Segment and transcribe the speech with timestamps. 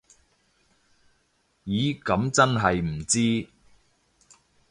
[1.63, 3.47] 咦噉真係唔知